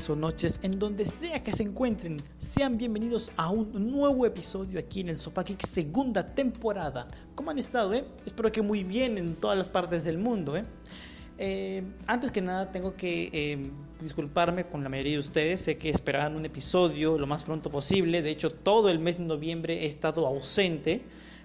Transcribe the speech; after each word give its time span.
tardes 0.00 0.10
o 0.10 0.16
noches, 0.16 0.60
en 0.62 0.78
donde 0.78 1.04
sea 1.04 1.42
que 1.42 1.52
se 1.52 1.62
encuentren. 1.62 2.22
Sean 2.38 2.78
bienvenidos 2.78 3.30
a 3.36 3.50
un 3.50 3.90
nuevo 3.90 4.24
episodio 4.24 4.78
aquí 4.78 5.00
en 5.00 5.10
el 5.10 5.18
Sofá 5.18 5.44
segunda 5.66 6.34
temporada. 6.34 7.08
¿Cómo 7.34 7.50
han 7.50 7.58
estado, 7.58 7.92
eh? 7.92 8.04
Espero 8.24 8.50
que 8.50 8.62
muy 8.62 8.82
bien 8.82 9.18
en 9.18 9.36
todas 9.36 9.58
las 9.58 9.68
partes 9.68 10.04
del 10.04 10.16
mundo, 10.16 10.56
eh. 10.56 10.64
eh 11.38 11.82
antes 12.06 12.30
que 12.32 12.40
nada, 12.40 12.70
tengo 12.72 12.94
que 12.94 13.30
eh, 13.32 13.70
disculparme 14.00 14.64
con 14.64 14.82
la 14.82 14.88
mayoría 14.88 15.12
de 15.12 15.18
ustedes. 15.18 15.62
Sé 15.62 15.76
que 15.76 15.90
esperaban 15.90 16.34
un 16.34 16.46
episodio 16.46 17.18
lo 17.18 17.26
más 17.26 17.42
pronto 17.42 17.70
posible. 17.70 18.22
De 18.22 18.30
hecho, 18.30 18.52
todo 18.52 18.88
el 18.88 19.00
mes 19.00 19.18
de 19.18 19.24
noviembre 19.24 19.82
he 19.82 19.86
estado 19.86 20.26
ausente. 20.26 21.02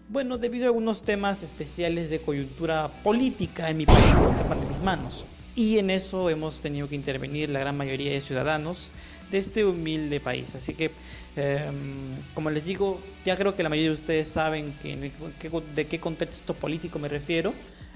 Bueno, 0.08 0.38
debido 0.38 0.66
a 0.66 0.68
algunos 0.68 1.04
temas 1.04 1.44
especiales 1.44 2.10
de 2.10 2.22
coyuntura 2.22 3.02
política 3.04 3.70
en 3.70 3.78
mi 3.78 3.86
país 3.86 4.18
que 4.18 4.24
escapan 4.24 4.62
de 4.62 4.68
mis 4.68 4.82
manos 4.82 5.26
y 5.56 5.80
en 5.80 5.90
eso 5.90 6.30
hemos 6.30 6.62
tenido 6.62 6.90
que 6.90 6.96
intervenir 6.96 7.50
la 7.50 7.60
gran 7.60 7.78
mayoría 7.78 8.12
de 8.12 8.22
ciudadanos 8.22 8.92
de 9.32 9.38
este 9.38 9.66
humilde 9.66 10.20
país. 10.20 10.54
Así 10.56 10.74
que, 10.74 10.92
em, 11.36 12.22
como 12.34 12.50
les 12.50 12.66
digo, 12.66 13.00
ya 13.26 13.38
creo 13.38 13.56
que 13.56 13.64
la 13.64 13.70
mayoría 13.70 13.90
de 13.90 13.96
ustedes 13.96 14.28
saben 14.28 14.74
que, 14.82 15.12
de 15.76 15.88
qué 15.88 16.00
contexto 16.00 16.54
político 16.54 17.00
me 17.00 17.08
refiero. 17.08 17.54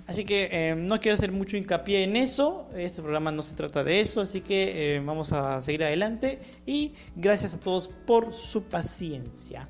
Así 0.07 0.25
que 0.25 0.49
em, 0.51 0.87
no 0.87 0.99
quiero 0.99 1.15
hacer 1.15 1.31
mucho 1.31 1.55
hincapié 1.55 2.03
en 2.03 2.15
eso, 2.15 2.67
este 2.75 3.01
programa 3.01 3.31
no 3.31 3.43
se 3.43 3.53
trata 3.53 3.83
de 3.83 3.99
eso, 3.99 4.21
así 4.21 4.41
que 4.41 4.95
em, 4.95 5.05
vamos 5.05 5.31
a 5.33 5.61
seguir 5.61 5.83
adelante 5.83 6.39
y 6.65 6.93
gracias 7.15 7.53
a 7.53 7.59
todos 7.59 7.89
por 8.07 8.33
su 8.33 8.63
paciencia. 8.63 9.67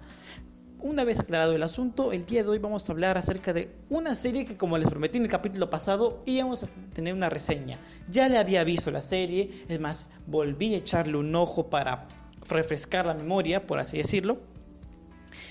Una 0.81 1.03
vez 1.03 1.19
aclarado 1.19 1.53
el 1.53 1.63
asunto, 1.63 2.13
el 2.13 2.25
día 2.25 2.41
de 2.41 2.51
hoy 2.51 2.57
vamos 2.57 2.87
a 2.87 2.93
hablar 2.93 3.17
acerca 3.17 3.51
de 3.51 3.69
una 3.89 4.15
serie 4.15 4.45
que 4.45 4.55
como 4.55 4.77
les 4.77 4.87
prometí 4.87 5.17
en 5.17 5.25
el 5.25 5.29
capítulo 5.29 5.69
pasado 5.69 6.23
íbamos 6.25 6.63
a 6.63 6.67
tener 6.93 7.13
una 7.13 7.29
reseña. 7.29 7.77
Ya 8.09 8.29
le 8.29 8.37
había 8.37 8.63
visto 8.63 8.89
la 8.89 9.01
serie, 9.01 9.65
es 9.67 9.77
más, 9.81 10.09
volví 10.25 10.73
a 10.73 10.77
echarle 10.77 11.17
un 11.17 11.35
ojo 11.35 11.69
para 11.69 12.07
refrescar 12.47 13.05
la 13.05 13.13
memoria, 13.13 13.67
por 13.67 13.79
así 13.79 13.97
decirlo. 13.97 14.37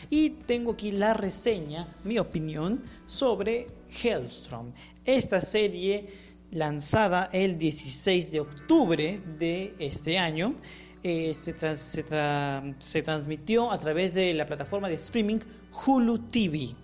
Y 0.09 0.31
tengo 0.31 0.73
aquí 0.73 0.93
la 0.93 1.12
reseña, 1.12 1.89
mi 2.05 2.19
opinión, 2.19 2.83
sobre 3.05 3.67
Hellstrom. 4.03 4.73
Esta 5.05 5.43
serie 5.43 6.09
lanzada 6.53 7.29
el 7.34 7.59
16 7.59 8.31
de 8.31 8.41
octubre 8.41 9.21
de 9.39 9.75
este 9.79 10.19
año 10.19 10.55
eh, 11.02 11.32
se, 11.34 11.54
se, 11.77 13.02
transmitió 13.02 13.70
a 13.70 13.78
través 13.78 14.14
de 14.14 14.34
la 14.34 14.46
plataforma 14.46 14.88
de 14.88 14.94
streaming 14.94 15.38
Hulu 15.86 16.18
TV. 16.18 16.74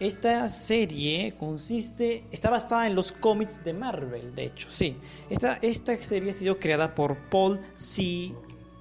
Esta 0.00 0.48
serie 0.48 1.34
consiste, 1.38 2.24
está 2.32 2.50
basada 2.50 2.86
en 2.86 2.94
los 2.94 3.12
cómics 3.12 3.62
de 3.62 3.72
Marvel, 3.72 4.34
de 4.34 4.46
hecho, 4.46 4.68
sí. 4.70 4.96
Esta, 5.30 5.58
esta 5.62 5.96
serie 5.98 6.30
ha 6.30 6.34
sido 6.34 6.58
creada 6.58 6.94
por 6.94 7.16
Paul 7.30 7.60
C. 7.76 8.32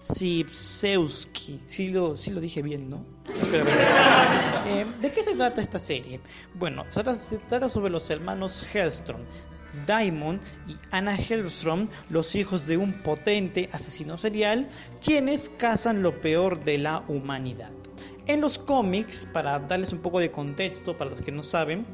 Sipsewski. 0.03 1.61
Sí 1.66 1.88
lo, 1.88 2.17
sí 2.17 2.31
lo 2.31 2.41
dije 2.41 2.61
bien, 2.61 2.89
¿no? 2.89 3.06
Eh, 4.66 4.86
¿De 5.02 5.11
qué 5.11 5.22
se 5.22 5.36
trata 5.36 5.59
esta 5.59 5.78
serie? 5.78 6.22
Bueno, 6.53 6.86
se 6.89 7.38
trata 7.38 7.67
sobre 7.67 7.91
los 7.91 8.09
hermanos 8.09 8.64
Hellstrom, 8.73 9.19
Diamond 9.88 10.42
y 10.68 10.78
Anna 10.92 11.16
Hellstrom, 11.16 11.90
los 12.10 12.36
hijos 12.36 12.68
de 12.68 12.78
un 12.78 12.94
potente 13.02 13.70
asesino 13.72 14.18
serial, 14.18 14.68
quienes 15.04 15.50
cazan 15.58 16.04
lo 16.04 16.22
peor 16.22 16.64
de 16.64 16.78
la 16.78 17.04
humanidad. 17.08 17.72
En 18.26 18.40
los 18.40 18.58
cómics, 18.58 19.28
para 19.34 19.60
darles 19.60 19.92
un 19.92 20.00
poco 20.00 20.20
de 20.20 20.31
contexto 20.31 20.96
para 20.96 21.09
los 21.09 21.22
que 21.22 21.31
no 21.31 21.44
saben, 21.44 21.86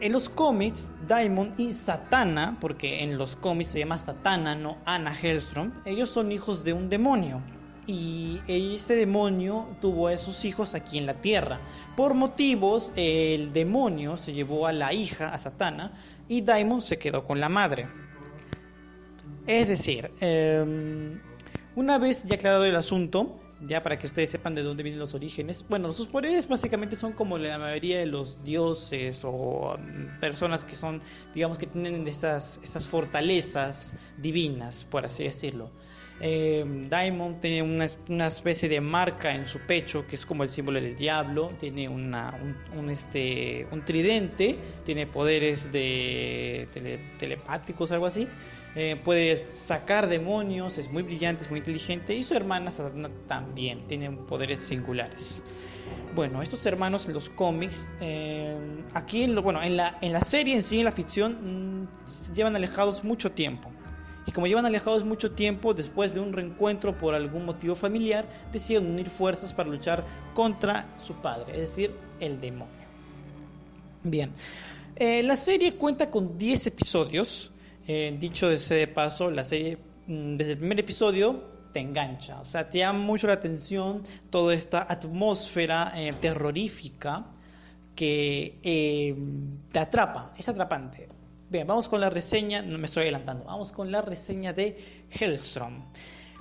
en 0.00 0.12
los 0.12 0.28
cómics, 0.28 0.92
Diamond 1.08 1.58
y 1.58 1.72
Satana, 1.72 2.58
porque 2.60 3.02
en 3.02 3.16
los 3.16 3.36
cómics 3.36 3.70
se 3.70 3.78
llama 3.78 3.98
Satana, 3.98 4.54
no 4.54 4.76
Anna 4.84 5.16
Hellstrom, 5.18 5.72
ellos 5.86 6.10
son 6.10 6.30
hijos 6.30 6.64
de 6.64 6.72
un 6.72 6.90
demonio. 6.90 7.40
Y 7.86 8.40
ese 8.48 8.96
demonio 8.96 9.68
tuvo 9.80 10.08
a 10.08 10.16
sus 10.16 10.44
hijos 10.44 10.74
aquí 10.74 10.96
en 10.98 11.06
la 11.06 11.14
tierra. 11.14 11.60
Por 11.96 12.14
motivos, 12.14 12.92
el 12.96 13.52
demonio 13.52 14.16
se 14.16 14.32
llevó 14.32 14.66
a 14.66 14.72
la 14.72 14.92
hija, 14.92 15.34
a 15.34 15.38
Satana, 15.38 15.92
y 16.28 16.40
Daimon 16.40 16.80
se 16.80 16.98
quedó 16.98 17.24
con 17.24 17.40
la 17.40 17.48
madre. 17.48 17.86
Es 19.46 19.68
decir, 19.68 20.10
em, 20.20 21.20
una 21.76 21.98
vez 21.98 22.24
ya 22.24 22.36
aclarado 22.36 22.64
el 22.64 22.76
asunto, 22.76 23.38
ya 23.66 23.82
para 23.82 23.98
que 23.98 24.06
ustedes 24.06 24.30
sepan 24.30 24.54
de 24.54 24.62
dónde 24.62 24.82
vienen 24.82 25.00
los 25.00 25.14
orígenes, 25.14 25.64
bueno, 25.68 25.92
sus 25.92 26.06
poderes 26.06 26.48
básicamente 26.48 26.96
son 26.96 27.12
como 27.12 27.36
la 27.38 27.58
mayoría 27.58 27.98
de 27.98 28.06
los 28.06 28.42
dioses 28.42 29.22
o 29.24 29.76
mm, 29.78 30.20
personas 30.20 30.64
que 30.64 30.76
son, 30.76 31.02
digamos 31.34 31.58
que 31.58 31.66
tienen 31.66 32.06
esas, 32.08 32.58
esas 32.62 32.86
fortalezas 32.86 33.96
divinas, 34.18 34.86
por 34.90 35.04
así 35.04 35.24
decirlo. 35.24 35.70
Eh, 36.20 36.64
Diamond 36.88 37.40
tiene 37.40 37.62
una, 37.62 38.26
especie 38.26 38.68
de 38.68 38.80
marca 38.80 39.34
en 39.34 39.44
su 39.44 39.58
pecho 39.60 40.06
que 40.06 40.14
es 40.16 40.24
como 40.24 40.42
el 40.42 40.48
símbolo 40.48 40.80
del 40.80 40.96
diablo. 40.96 41.50
Tiene 41.58 41.88
una, 41.88 42.34
un, 42.76 42.90
este, 42.90 43.66
un 43.70 43.84
tridente, 43.84 44.56
tiene 44.84 45.06
poderes 45.06 45.70
de 45.72 46.68
telepáticos, 47.18 47.90
algo 47.90 48.06
así. 48.06 48.28
Eh, 48.76 49.00
puede 49.04 49.36
sacar 49.36 50.08
demonios, 50.08 50.78
es 50.78 50.90
muy 50.90 51.02
brillante, 51.02 51.44
es 51.44 51.50
muy 51.50 51.58
inteligente. 51.58 52.14
Y 52.14 52.22
su 52.22 52.34
hermana 52.34 52.70
Satana 52.70 53.10
también 53.26 53.86
tiene 53.86 54.10
poderes 54.10 54.60
singulares. 54.60 55.42
Bueno, 56.14 56.42
estos 56.42 56.64
hermanos 56.64 57.06
en 57.06 57.14
los 57.14 57.28
cómics, 57.28 57.92
eh, 58.00 58.56
aquí 58.94 59.24
en, 59.24 59.34
lo, 59.34 59.42
bueno, 59.42 59.62
en, 59.62 59.76
la, 59.76 59.98
en 60.00 60.12
la 60.12 60.22
serie 60.22 60.54
en 60.54 60.62
sí, 60.62 60.78
en 60.78 60.84
la 60.84 60.92
ficción, 60.92 61.82
mm, 61.82 62.32
llevan 62.34 62.54
alejados 62.56 63.04
mucho 63.04 63.32
tiempo 63.32 63.70
y 64.26 64.32
como 64.32 64.46
llevan 64.46 64.66
alejados 64.66 65.04
mucho 65.04 65.32
tiempo, 65.32 65.74
después 65.74 66.14
de 66.14 66.20
un 66.20 66.32
reencuentro 66.32 66.96
por 66.96 67.14
algún 67.14 67.44
motivo 67.44 67.74
familiar, 67.74 68.26
deciden 68.52 68.86
unir 68.86 69.08
fuerzas 69.10 69.52
para 69.52 69.68
luchar 69.68 70.04
contra 70.32 70.88
su 70.98 71.14
padre, 71.14 71.52
es 71.54 71.70
decir, 71.70 71.94
el 72.20 72.40
demonio. 72.40 72.84
Bien, 74.02 74.32
eh, 74.96 75.22
la 75.22 75.36
serie 75.36 75.74
cuenta 75.74 76.10
con 76.10 76.38
10 76.38 76.68
episodios. 76.68 77.50
Eh, 77.86 78.16
dicho 78.18 78.48
de 78.48 78.54
ese 78.54 78.86
paso, 78.86 79.30
la 79.30 79.44
serie 79.44 79.76
mm, 80.06 80.36
desde 80.36 80.52
el 80.52 80.58
primer 80.58 80.80
episodio 80.80 81.52
te 81.72 81.80
engancha, 81.80 82.40
o 82.40 82.44
sea, 82.44 82.68
te 82.68 82.78
llama 82.78 83.00
mucho 83.00 83.26
la 83.26 83.34
atención 83.34 84.04
toda 84.30 84.54
esta 84.54 84.86
atmósfera 84.88 85.92
eh, 85.96 86.14
terrorífica 86.20 87.26
que 87.96 89.14
te 89.70 89.78
atrapa, 89.78 90.32
es 90.36 90.48
atrapante. 90.48 91.08
Bien, 91.54 91.68
vamos 91.68 91.86
con 91.86 92.00
la 92.00 92.10
reseña, 92.10 92.62
no 92.62 92.78
me 92.78 92.86
estoy 92.86 93.04
adelantando, 93.04 93.44
vamos 93.44 93.70
con 93.70 93.92
la 93.92 94.02
reseña 94.02 94.52
de 94.52 95.06
Hellstrom. 95.08 95.84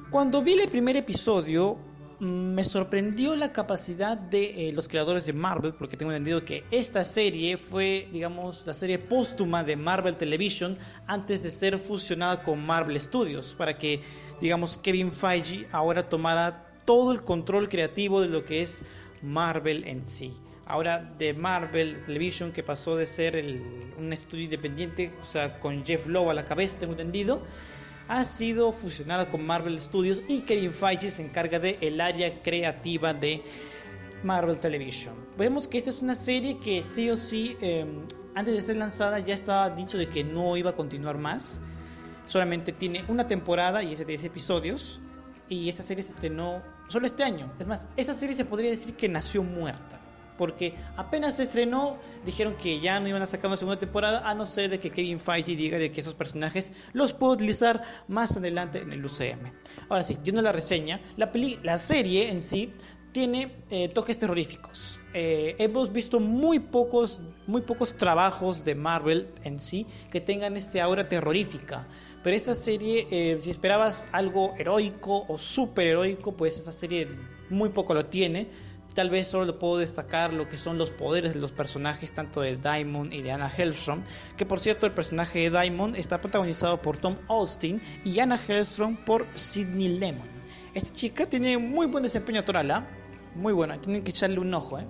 Cuando 0.09 0.41
vi 0.41 0.53
el 0.53 0.67
primer 0.67 0.97
episodio, 0.97 1.77
mm, 2.19 2.25
me 2.25 2.63
sorprendió 2.63 3.35
la 3.35 3.53
capacidad 3.53 4.17
de 4.17 4.69
eh, 4.69 4.73
los 4.73 4.87
creadores 4.87 5.27
de 5.27 5.33
Marvel, 5.33 5.75
porque 5.75 5.97
tengo 5.97 6.11
entendido 6.11 6.43
que 6.43 6.63
esta 6.71 7.05
serie 7.05 7.59
fue, 7.59 8.09
digamos, 8.11 8.65
la 8.65 8.73
serie 8.73 8.97
póstuma 8.97 9.63
de 9.63 9.75
Marvel 9.75 10.17
Television 10.17 10.79
antes 11.05 11.43
de 11.43 11.51
ser 11.51 11.77
fusionada 11.77 12.41
con 12.41 12.65
Marvel 12.65 12.99
Studios, 12.99 13.53
para 13.55 13.77
que, 13.77 14.01
digamos, 14.41 14.79
Kevin 14.79 15.13
Feige 15.13 15.67
ahora 15.71 16.09
tomara 16.09 16.81
todo 16.85 17.11
el 17.11 17.21
control 17.21 17.69
creativo 17.69 18.19
de 18.19 18.29
lo 18.29 18.43
que 18.43 18.63
es 18.63 18.81
Marvel 19.21 19.83
en 19.85 20.07
sí 20.07 20.33
ahora 20.65 21.13
de 21.17 21.33
Marvel 21.33 22.01
Television, 22.01 22.51
que 22.51 22.63
pasó 22.63 22.95
de 22.95 23.07
ser 23.07 23.35
un 23.97 24.13
estudio 24.13 24.45
independiente, 24.45 25.13
o 25.21 25.23
sea, 25.23 25.59
con 25.59 25.83
Jeff 25.83 26.07
Lowe 26.07 26.31
a 26.31 26.33
la 26.33 26.45
cabeza, 26.45 26.79
tengo 26.79 26.93
entendido, 26.93 27.41
ha 28.07 28.23
sido 28.25 28.71
fusionada 28.71 29.29
con 29.29 29.45
Marvel 29.45 29.79
Studios 29.79 30.21
y 30.27 30.41
Kevin 30.41 30.71
Feige 30.71 31.09
se 31.09 31.23
encarga 31.23 31.59
del 31.59 31.77
el 31.81 32.01
área 32.01 32.41
creativa 32.41 33.13
de 33.13 33.41
Marvel 34.23 34.57
Television. 34.57 35.15
Vemos 35.37 35.67
que 35.67 35.77
esta 35.77 35.89
es 35.89 36.01
una 36.01 36.15
serie 36.15 36.57
que 36.59 36.83
sí 36.83 37.09
o 37.09 37.17
sí, 37.17 37.57
em, 37.61 38.07
antes 38.35 38.55
de 38.55 38.61
ser 38.61 38.77
lanzada 38.77 39.19
ya 39.19 39.33
estaba 39.33 39.69
dicho 39.69 39.97
de 39.97 40.07
que 40.07 40.23
no 40.23 40.57
iba 40.57 40.71
a 40.71 40.75
continuar 40.75 41.17
más. 41.17 41.61
Solamente 42.25 42.71
tiene 42.71 43.03
una 43.09 43.27
temporada 43.27 43.83
y 43.83 43.93
es 43.93 43.99
de 43.99 44.05
10 44.05 44.23
episodios. 44.25 45.01
Y 45.49 45.67
esta 45.67 45.83
serie 45.83 46.03
se 46.03 46.13
estrenó 46.13 46.63
solo 46.87 47.05
este 47.05 47.23
año. 47.23 47.51
Es 47.59 47.67
más, 47.67 47.87
esta 47.97 48.13
serie 48.13 48.33
se 48.33 48.45
podría 48.45 48.69
decir 48.69 48.95
que 48.95 49.09
nació 49.09 49.43
muerta 49.43 50.02
porque 50.37 50.75
apenas 50.95 51.37
se 51.37 51.43
estrenó, 51.43 51.97
dijeron 52.25 52.55
que 52.55 52.79
ya 52.79 52.99
no 52.99 53.07
iban 53.07 53.21
a 53.21 53.25
sacar 53.25 53.47
una 53.47 53.57
segunda 53.57 53.79
temporada, 53.79 54.27
a 54.27 54.33
no 54.33 54.45
ser 54.45 54.69
de 54.69 54.79
que 54.79 54.89
Kevin 54.89 55.19
Feige 55.19 55.55
diga 55.55 55.77
de 55.77 55.91
que 55.91 56.01
esos 56.01 56.13
personajes 56.13 56.73
los 56.93 57.13
puedo 57.13 57.33
utilizar 57.33 57.81
más 58.07 58.35
adelante 58.37 58.79
en 58.79 58.91
el 58.91 59.05
UCM. 59.05 59.51
Ahora 59.89 60.03
sí, 60.03 60.17
yendo 60.23 60.41
la 60.41 60.51
reseña, 60.51 61.01
la, 61.17 61.31
la 61.63 61.77
serie 61.77 62.29
en 62.29 62.41
sí 62.41 62.73
tiene 63.13 63.51
eh, 63.69 63.87
toques 63.89 64.17
terroríficos. 64.17 64.99
Eh, 65.13 65.55
hemos 65.59 65.93
visto 65.93 66.19
muy 66.19 66.59
pocos, 66.59 67.21
muy 67.45 67.61
pocos 67.61 67.95
trabajos 67.95 68.65
de 68.65 68.73
Marvel 68.73 69.29
en 69.43 69.59
sí 69.59 69.85
que 70.09 70.19
tengan 70.19 70.57
este 70.57 70.81
aura 70.81 71.07
terrorífica. 71.07 71.87
Pero 72.23 72.35
esta 72.35 72.55
serie, 72.55 73.07
eh, 73.11 73.37
si 73.39 73.49
esperabas 73.49 74.07
algo 74.11 74.53
heroico 74.57 75.25
o 75.27 75.37
super 75.37 75.87
heroico, 75.87 76.31
pues 76.31 76.57
esta 76.57 76.71
serie 76.71 77.07
muy 77.49 77.69
poco 77.69 77.93
lo 77.93 78.05
tiene 78.07 78.47
tal 78.93 79.09
vez 79.09 79.27
solo 79.27 79.57
puedo 79.59 79.77
destacar 79.77 80.33
lo 80.33 80.47
que 80.47 80.57
son 80.57 80.77
los 80.77 80.89
poderes 80.89 81.33
de 81.33 81.39
los 81.39 81.51
personajes 81.51 82.13
tanto 82.13 82.41
de 82.41 82.57
Diamond 82.57 83.13
y 83.13 83.21
de 83.21 83.31
Anna 83.31 83.49
Hellstrom, 83.49 84.03
que 84.37 84.45
por 84.45 84.59
cierto 84.59 84.85
el 84.85 84.91
personaje 84.91 85.39
de 85.39 85.49
Diamond 85.49 85.95
está 85.95 86.21
protagonizado 86.21 86.81
por 86.81 86.97
Tom 86.97 87.17
Austin 87.27 87.81
y 88.03 88.19
Anna 88.19 88.39
Hellstrom 88.47 88.95
por 88.97 89.25
Sidney 89.35 89.97
Lemon. 89.97 90.27
Esta 90.73 90.93
chica 90.93 91.25
tiene 91.27 91.57
muy 91.57 91.87
buen 91.87 92.03
desempeño 92.03 92.39
actoral, 92.39 92.71
¿ah? 92.71 92.87
muy 93.35 93.53
buena, 93.53 93.79
tienen 93.79 94.03
que 94.03 94.11
echarle 94.11 94.39
un 94.39 94.53
ojo. 94.53 94.79
¿eh? 94.79 94.87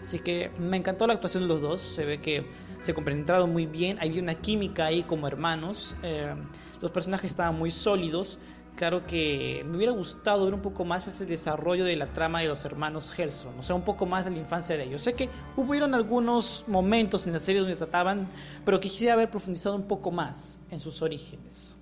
Así 0.00 0.18
que 0.18 0.50
me 0.58 0.76
encantó 0.76 1.06
la 1.06 1.14
actuación 1.14 1.44
de 1.44 1.48
los 1.48 1.62
dos, 1.62 1.80
se 1.80 2.04
ve 2.04 2.20
que 2.20 2.46
se 2.80 2.94
compenetraron 2.94 3.52
muy 3.52 3.66
bien, 3.66 3.98
había 4.00 4.20
una 4.20 4.34
química 4.34 4.86
ahí 4.86 5.04
como 5.04 5.28
hermanos, 5.28 5.94
eh, 6.02 6.34
los 6.80 6.90
personajes 6.90 7.30
estaban 7.30 7.56
muy 7.56 7.70
sólidos, 7.70 8.40
claro 8.76 9.06
que 9.06 9.62
me 9.66 9.76
hubiera 9.76 9.92
gustado 9.92 10.44
ver 10.44 10.54
un 10.54 10.60
poco 10.60 10.84
más 10.84 11.06
ese 11.06 11.26
desarrollo 11.26 11.84
de 11.84 11.96
la 11.96 12.12
trama 12.12 12.40
de 12.40 12.48
los 12.48 12.64
hermanos 12.64 13.16
Helson, 13.18 13.58
o 13.58 13.62
sea, 13.62 13.76
un 13.76 13.82
poco 13.82 14.06
más 14.06 14.24
de 14.24 14.30
la 14.30 14.38
infancia 14.38 14.76
de 14.76 14.84
ellos. 14.84 15.02
Sé 15.02 15.14
que 15.14 15.28
hubieron 15.56 15.94
algunos 15.94 16.64
momentos 16.66 17.26
en 17.26 17.32
la 17.32 17.40
serie 17.40 17.60
donde 17.60 17.76
trataban, 17.76 18.28
pero 18.64 18.80
quisiera 18.80 19.14
haber 19.14 19.30
profundizado 19.30 19.76
un 19.76 19.86
poco 19.86 20.10
más 20.10 20.58
en 20.70 20.80
sus 20.80 21.02
orígenes. 21.02 21.76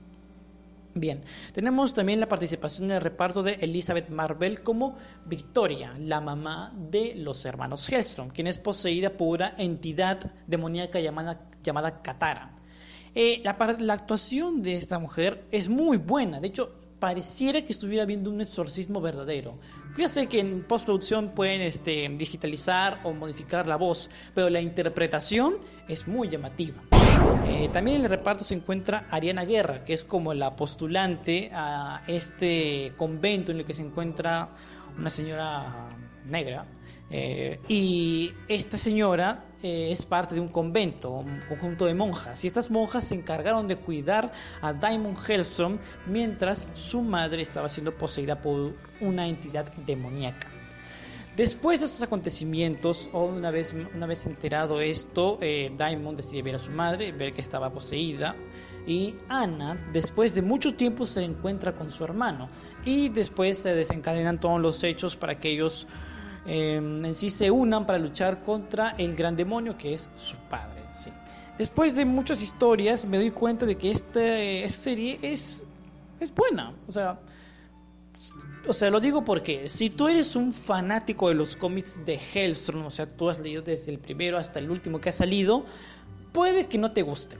Bien, 0.94 1.22
tenemos 1.52 1.94
también 1.94 2.18
la 2.18 2.28
participación 2.28 2.90
en 2.90 2.96
el 2.96 3.00
reparto 3.00 3.44
de 3.44 3.52
Elizabeth 3.60 4.08
Marvel 4.08 4.62
como 4.62 4.96
Victoria, 5.24 5.94
la 5.96 6.20
mamá 6.20 6.72
de 6.90 7.14
los 7.14 7.44
hermanos 7.44 7.88
Hellstrom, 7.88 8.30
quien 8.30 8.48
es 8.48 8.58
poseída 8.58 9.10
por 9.10 9.38
una 9.38 9.54
entidad 9.56 10.32
demoníaca 10.48 10.98
llamada, 10.98 11.48
llamada 11.62 12.02
Katara. 12.02 12.56
Eh, 13.14 13.38
la, 13.44 13.56
la 13.78 13.94
actuación 13.94 14.62
de 14.62 14.76
esta 14.76 14.98
mujer 14.98 15.46
es 15.52 15.68
muy 15.68 15.96
buena, 15.96 16.40
de 16.40 16.48
hecho 16.48 16.79
pareciera 17.00 17.62
que 17.62 17.72
estuviera 17.72 18.04
viendo 18.04 18.30
un 18.30 18.40
exorcismo 18.40 19.00
verdadero. 19.00 19.58
Ya 19.96 20.08
sé 20.08 20.28
que 20.28 20.38
en 20.38 20.62
postproducción 20.62 21.30
pueden 21.34 21.62
este, 21.62 22.08
digitalizar 22.10 23.00
o 23.02 23.12
modificar 23.12 23.66
la 23.66 23.76
voz, 23.76 24.10
pero 24.34 24.48
la 24.50 24.60
interpretación 24.60 25.54
es 25.88 26.06
muy 26.06 26.28
llamativa. 26.28 26.80
Eh, 27.46 27.68
también 27.72 27.96
en 27.96 28.04
el 28.04 28.10
reparto 28.10 28.44
se 28.44 28.54
encuentra 28.54 29.06
Ariana 29.10 29.44
Guerra, 29.44 29.84
que 29.84 29.94
es 29.94 30.04
como 30.04 30.32
la 30.34 30.54
postulante 30.54 31.50
a 31.52 32.02
este 32.06 32.92
convento 32.96 33.50
en 33.50 33.58
el 33.58 33.64
que 33.64 33.72
se 33.72 33.82
encuentra 33.82 34.50
una 34.96 35.10
señora 35.10 35.88
negra. 36.26 36.66
Eh, 37.10 37.58
y 37.66 38.32
esta 38.46 38.76
señora 38.76 39.49
eh, 39.62 39.88
es 39.90 40.06
parte 40.06 40.34
de 40.34 40.40
un 40.40 40.48
convento, 40.48 41.10
un 41.10 41.40
conjunto 41.48 41.86
de 41.86 41.94
monjas, 41.94 42.44
y 42.44 42.46
estas 42.46 42.70
monjas 42.70 43.04
se 43.04 43.14
encargaron 43.14 43.68
de 43.68 43.76
cuidar 43.76 44.32
a 44.62 44.72
Diamond 44.72 45.18
Hellstrom 45.18 45.78
mientras 46.06 46.68
su 46.74 47.02
madre 47.02 47.42
estaba 47.42 47.68
siendo 47.68 47.96
poseída 47.96 48.40
por 48.40 48.74
una 49.00 49.28
entidad 49.28 49.72
demoníaca. 49.84 50.48
Después 51.36 51.80
de 51.80 51.86
estos 51.86 52.02
acontecimientos, 52.02 53.08
una 53.12 53.50
vez, 53.50 53.74
una 53.94 54.06
vez 54.06 54.26
enterado 54.26 54.80
esto, 54.80 55.38
eh, 55.40 55.72
Diamond 55.76 56.16
decide 56.16 56.42
ver 56.42 56.56
a 56.56 56.58
su 56.58 56.70
madre, 56.70 57.12
ver 57.12 57.32
que 57.32 57.40
estaba 57.40 57.70
poseída, 57.70 58.34
y 58.86 59.14
Anna, 59.28 59.78
después 59.92 60.34
de 60.34 60.42
mucho 60.42 60.74
tiempo, 60.74 61.06
se 61.06 61.22
encuentra 61.22 61.74
con 61.74 61.92
su 61.92 62.02
hermano, 62.04 62.48
y 62.84 63.10
después 63.10 63.58
se 63.58 63.74
desencadenan 63.74 64.40
todos 64.40 64.60
los 64.60 64.82
hechos 64.82 65.16
para 65.16 65.38
que 65.38 65.50
ellos 65.50 65.86
Em, 66.46 67.04
en 67.04 67.14
sí 67.14 67.30
se 67.30 67.50
unan 67.50 67.86
para 67.86 67.98
luchar 67.98 68.42
contra 68.42 68.90
el 68.98 69.14
gran 69.14 69.36
demonio 69.36 69.76
que 69.76 69.94
es 69.94 70.08
su 70.16 70.36
padre. 70.48 70.80
Después 71.58 71.94
de 71.94 72.06
muchas 72.06 72.40
historias 72.40 73.04
me 73.04 73.18
doy 73.18 73.30
cuenta 73.30 73.66
de 73.66 73.76
que 73.76 73.90
esta 73.90 74.20
serie 74.68 75.18
es, 75.20 75.64
es 76.18 76.34
buena. 76.34 76.72
O 76.88 76.92
sea, 76.92 77.20
o 78.66 78.72
sea, 78.72 78.90
lo 78.90 79.00
digo 79.00 79.24
porque 79.24 79.68
si 79.68 79.90
tú 79.90 80.08
eres 80.08 80.36
un 80.36 80.52
fanático 80.52 81.28
de 81.28 81.34
los 81.34 81.56
cómics 81.56 82.04
de 82.04 82.18
Hellstrom, 82.18 82.86
o 82.86 82.90
sea, 82.90 83.06
tú 83.06 83.28
has 83.28 83.38
leído 83.38 83.62
desde 83.62 83.92
el 83.92 83.98
primero 83.98 84.38
hasta 84.38 84.58
el 84.58 84.70
último 84.70 85.00
que 85.00 85.10
ha 85.10 85.12
salido, 85.12 85.64
puede 86.32 86.66
que 86.66 86.78
no 86.78 86.92
te 86.92 87.02
guste. 87.02 87.36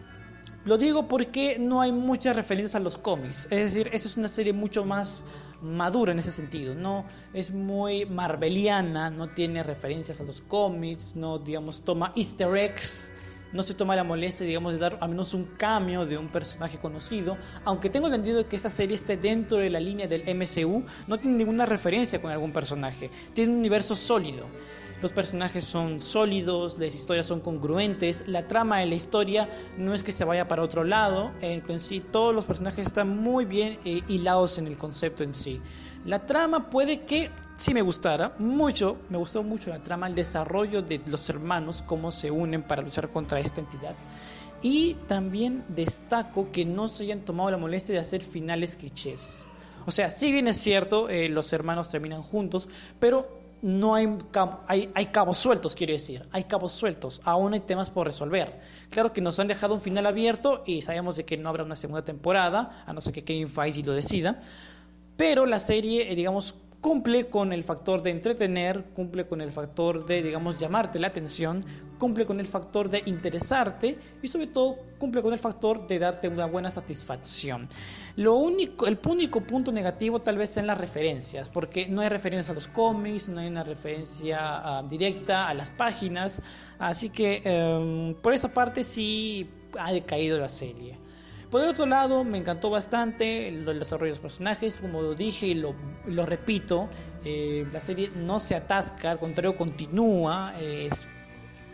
Lo 0.65 0.77
digo 0.77 1.09
porque 1.09 1.59
no 1.59 1.81
hay 1.81 1.93
muchas 1.93 2.37
referencias 2.37 2.75
a 2.75 2.81
los 2.81 2.99
cómics. 2.99 3.49
Es 3.51 3.73
decir, 3.73 3.89
esta 3.93 4.09
es 4.09 4.17
una 4.17 4.29
serie 4.29 4.53
mucho 4.53 4.85
más 4.85 5.25
madura 5.63 6.13
en 6.13 6.19
ese 6.19 6.31
sentido. 6.31 6.75
No 6.75 7.05
es 7.33 7.51
muy 7.51 8.07
marveliana, 8.07 9.11
no 9.11 9.31
tiene 9.31 9.63
referencias 9.63 10.21
a 10.21 10.25
los 10.25 10.41
cómics, 10.41 11.17
no, 11.17 11.39
digamos, 11.39 11.83
toma 11.83 12.13
easter 12.17 12.57
eggs, 12.57 13.13
no 13.53 13.63
se 13.63 13.75
toma 13.75 13.97
la 13.97 14.05
molestia, 14.05 14.47
digamos, 14.47 14.75
de 14.75 14.79
dar 14.79 14.99
al 15.01 15.11
menos 15.11 15.35
un 15.35 15.45
cambio 15.45 16.07
de 16.07 16.17
un 16.17 16.29
personaje 16.29 16.79
conocido. 16.79 17.37
Aunque 17.65 17.91
tengo 17.91 18.07
entendido 18.07 18.49
que 18.49 18.57
esta 18.57 18.71
serie 18.71 18.95
esté 18.95 19.17
dentro 19.17 19.57
de 19.57 19.71
la 19.71 19.81
línea 19.81 20.07
del 20.07 20.23
MCU, 20.35 20.85
no 21.07 21.19
tiene 21.19 21.37
ninguna 21.37 21.67
referencia 21.67 22.21
con 22.23 22.31
algún 22.31 22.53
personaje. 22.53 23.11
Tiene 23.35 23.53
un 23.53 23.59
universo 23.59 23.95
sólido. 23.95 24.47
Los 25.03 25.13
personajes 25.13 25.65
son 25.65 26.03
sólidos, 26.03 26.79
las 26.79 26.95
historias 26.95 27.27
son 27.27 27.41
congruentes, 27.41 28.25
la 28.27 28.47
trama 28.47 28.81
de 28.81 28.87
la 28.87 28.95
historia 28.97 29.49
no 29.79 29.95
es 29.95 30.03
que 30.03 30.13
se 30.13 30.25
vaya 30.25 30.47
para 30.47 30.63
otro 30.63 30.85
lado, 30.85 31.33
en 31.41 31.81
sí 31.81 32.01
todos 32.01 32.35
los 32.35 32.45
personajes 32.45 32.87
están 32.87 33.17
muy 33.17 33.47
bien 33.47 33.79
eh, 33.87 34.03
hilados 34.09 34.59
en 34.59 34.67
el 34.67 34.77
concepto 34.77 35.25
en 35.25 35.33
sí. 35.33 35.59
La 36.05 36.27
trama 36.27 36.69
puede 36.69 37.05
que 37.05 37.31
sí 37.55 37.73
me 37.73 37.81
gustara 37.81 38.35
mucho, 38.39 38.99
me 39.09 39.17
gustó 39.17 39.43
mucho 39.43 39.71
la 39.71 39.81
trama, 39.81 40.07
el 40.07 40.15
desarrollo 40.15 40.83
de 40.83 41.01
los 41.07 41.31
hermanos, 41.31 41.83
cómo 41.87 42.11
se 42.11 42.31
unen 42.31 42.63
para 42.63 42.83
luchar 42.83 43.09
contra 43.09 43.41
esta 43.41 43.61
entidad. 43.61 43.95
Y 44.61 44.95
también 45.09 45.65
destaco 45.69 46.53
que 46.53 46.67
no 46.67 46.89
se 46.89 47.05
hayan 47.05 47.21
tomado 47.21 47.51
la 47.51 47.57
molestia 47.57 47.95
de 47.95 48.01
hacer 48.03 48.21
finales 48.21 48.77
clichés. 48.77 49.47
O 49.87 49.91
sea, 49.91 50.11
si 50.11 50.31
bien 50.31 50.47
es 50.47 50.59
cierto, 50.59 51.09
eh, 51.09 51.31
los 51.31 51.53
hermanos 51.55 51.89
terminan 51.89 52.23
juntos, 52.23 52.69
pero 52.99 53.40
no 53.63 53.95
hay, 53.95 54.09
hay, 54.67 54.91
hay, 54.95 55.07
cabos 55.07 55.39
sueltos, 55.39 55.75
quiero 55.75 55.93
decir, 55.93 56.27
hay 56.33 56.45
cabos 56.45 56.73
sueltos, 56.73 57.21
aún 57.25 57.53
hay 57.53 57.61
temas 57.61 57.91
por 57.91 58.07
resolver. 58.07 58.61
Claro 58.91 59.13
que 59.13 59.21
nos 59.21 59.39
han 59.39 59.49
dejado 59.49 59.75
un 59.75 59.81
final 59.81 60.07
abierto 60.07 60.63
y 60.67 60.83
sabemos 60.83 61.17
de 61.17 61.25
que 61.25 61.37
no 61.37 61.49
habrá 61.49 61.65
una 61.65 61.77
segunda 61.77 62.05
temporada, 62.05 62.85
a 62.87 62.93
no 62.93 63.01
ser 63.01 63.13
que 63.13 63.25
Kevin 63.25 63.49
Feige 63.49 63.83
lo 63.83 63.93
decida, 63.93 64.43
pero 65.17 65.45
la 65.45 65.59
serie, 65.59 66.11
eh, 66.11 66.17
digamos, 66.17 66.55
cumple 66.81 67.29
con 67.29 67.53
el 67.53 67.63
factor 67.63 68.03
de 68.03 68.11
entretener, 68.11 68.85
cumple 68.95 69.27
con 69.27 69.41
el 69.41 69.53
factor 69.53 70.07
de, 70.07 70.23
digamos, 70.23 70.59
llamarte 70.59 70.99
la 70.99 71.09
atención, 71.09 71.65
cumple 71.99 72.25
con 72.25 72.41
el 72.41 72.47
factor 72.47 72.89
de 72.89 73.03
interesarte 73.05 73.99
y 74.23 74.29
sobre 74.29 74.47
todo 74.47 74.79
cumple 74.99 75.21
con 75.21 75.35
el 75.35 75.39
factor 75.39 75.87
de 75.87 75.99
darte 75.99 76.29
una 76.29 76.47
buena 76.47 76.71
satisfacción. 76.71 77.69
Lo 78.17 78.37
único, 78.37 78.87
el 78.87 78.99
único 79.07 79.43
punto 79.43 79.71
negativo 79.73 80.21
tal 80.23 80.39
vez 80.39 80.57
en 80.57 80.67
las 80.67 80.79
referencias, 80.79 81.51
porque 81.51 81.87
no 81.87 82.01
hay 82.01 82.09
referencias 82.09 82.49
a 82.51 82.55
los 82.55 82.67
cómics, 82.67 83.29
no 83.29 83.41
hay 83.41 83.49
una 83.49 83.63
referencia 83.63 84.39
ah, 84.41 84.83
directa 84.89 85.49
a 85.49 85.55
las 85.55 85.69
páginas, 85.69 86.41
así 86.79 87.11
que 87.11 87.43
em, 87.45 88.15
por 88.15 88.33
esa 88.33 88.49
parte 88.55 88.85
sí 88.85 89.51
ha 89.79 89.93
decaído 89.93 90.39
la 90.39 90.49
serie. 90.49 91.10
Por 91.51 91.63
el 91.63 91.69
otro 91.69 91.85
lado, 91.87 92.23
me 92.23 92.39
encantó 92.39 92.71
bastante 92.71 93.49
el, 93.49 93.65
desarrollo 93.65 94.13
de 94.13 94.17
los 94.17 94.21
personajes, 94.21 94.77
como 94.77 95.03
lo 95.03 95.15
dije 95.15 95.47
y 95.47 95.55
lo, 95.55 95.75
repito, 96.25 96.89
eh, 97.25 97.67
la 97.73 97.81
serie 97.81 98.11
no 98.15 98.39
se 98.39 98.55
atasca, 98.55 99.11
al 99.11 99.19
contrario, 99.19 99.57
continúa, 99.57 100.55
es, 100.61 101.07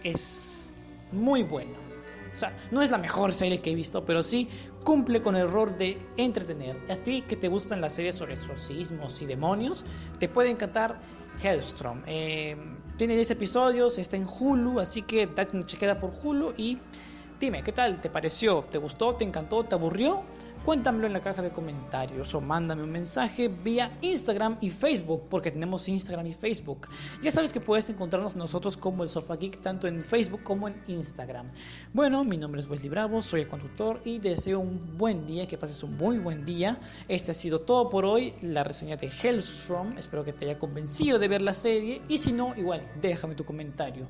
es 0.02 0.74
muy 1.12 1.42
buena. 1.42 1.76
O 2.34 2.38
sea, 2.38 2.56
no 2.70 2.80
es 2.80 2.90
la 2.90 2.98
mejor 2.98 3.32
serie 3.32 3.60
que 3.60 3.72
he 3.72 3.74
visto, 3.74 4.04
pero 4.04 4.22
sí 4.22 4.48
cumple 4.84 5.20
con 5.20 5.36
el 5.36 5.50
rol 5.50 5.76
de 5.76 5.98
entretener. 6.16 6.78
A 6.90 6.94
ti 6.94 7.22
que 7.22 7.36
te 7.36 7.48
gustan 7.48 7.80
las 7.82 7.94
series 7.94 8.16
sobre 8.16 8.34
exorcismos 8.34 9.20
y 9.20 9.26
demonios, 9.26 9.84
te 10.18 10.28
puede 10.28 10.50
encantar 10.50 11.00
Hellstrom. 11.42 12.02
Eh, 12.06 12.56
tiene 12.96 13.14
10 13.14 13.30
episodios, 13.32 13.98
está 13.98 14.16
en 14.16 14.26
Hulu, 14.26 14.80
así 14.80 15.02
que 15.02 15.26
date 15.26 15.54
una 15.56 15.66
chequeda 15.66 16.00
por 16.00 16.12
Hulu 16.22 16.54
y 16.56 16.78
Dime, 17.38 17.62
¿qué 17.62 17.72
tal? 17.72 18.00
¿Te 18.00 18.08
pareció? 18.08 18.62
¿Te 18.62 18.78
gustó? 18.78 19.14
¿Te 19.14 19.22
encantó? 19.22 19.62
¿Te 19.62 19.74
aburrió? 19.74 20.22
Cuéntamelo 20.64 21.06
en 21.06 21.12
la 21.12 21.20
caja 21.20 21.42
de 21.42 21.50
comentarios 21.50 22.34
o 22.34 22.40
mándame 22.40 22.82
un 22.82 22.90
mensaje 22.90 23.48
vía 23.48 23.98
Instagram 24.00 24.56
y 24.62 24.70
Facebook, 24.70 25.24
porque 25.28 25.50
tenemos 25.50 25.86
Instagram 25.86 26.26
y 26.28 26.32
Facebook. 26.32 26.88
Ya 27.22 27.30
sabes 27.30 27.52
que 27.52 27.60
puedes 27.60 27.90
encontrarnos 27.90 28.36
nosotros 28.36 28.78
como 28.78 29.02
el 29.02 29.10
Sofá 29.10 29.36
Geek 29.36 29.60
tanto 29.60 29.86
en 29.86 30.02
Facebook 30.02 30.42
como 30.42 30.66
en 30.66 30.82
Instagram. 30.86 31.52
Bueno, 31.92 32.24
mi 32.24 32.38
nombre 32.38 32.62
es 32.62 32.70
Wesley 32.70 32.88
Bravo, 32.88 33.20
soy 33.20 33.42
el 33.42 33.48
conductor 33.48 34.00
y 34.06 34.18
deseo 34.18 34.58
un 34.58 34.96
buen 34.96 35.26
día, 35.26 35.46
que 35.46 35.58
pases 35.58 35.82
un 35.82 35.94
muy 35.98 36.16
buen 36.16 36.46
día. 36.46 36.80
Este 37.06 37.32
ha 37.32 37.34
sido 37.34 37.60
todo 37.60 37.90
por 37.90 38.06
hoy, 38.06 38.32
la 38.40 38.64
reseña 38.64 38.96
de 38.96 39.08
Hellstrom. 39.08 39.98
Espero 39.98 40.24
que 40.24 40.32
te 40.32 40.46
haya 40.46 40.58
convencido 40.58 41.18
de 41.18 41.28
ver 41.28 41.42
la 41.42 41.52
serie 41.52 42.00
y 42.08 42.16
si 42.16 42.32
no, 42.32 42.54
igual, 42.56 42.82
déjame 43.02 43.34
tu 43.34 43.44
comentario. 43.44 44.08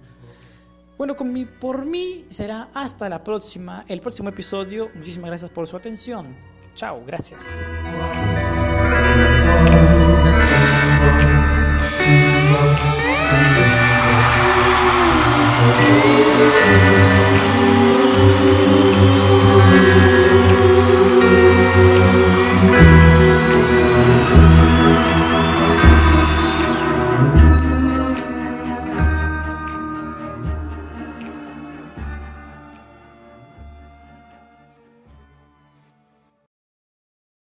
Bueno, 0.99 1.15
con 1.15 1.33
mi, 1.33 1.45
por 1.45 1.85
mí 1.85 2.25
será 2.31 2.71
hasta 2.73 3.09
la 3.09 3.23
próxima, 3.23 3.85
el 3.89 4.01
próximo 4.01 4.31
episodio. 4.31 4.89
Muchísimas 4.95 5.29
gracias 5.29 5.51
por 5.51 5.67
su 5.67 5.77
atención. 5.77 6.35
Chao, 6.75 7.03
gracias. 7.07 7.45